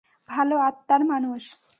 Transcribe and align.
ভালো 0.29 0.55
আত্মার 0.59 1.01
মানুষ। 1.05 1.43